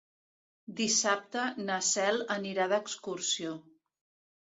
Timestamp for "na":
1.69-1.77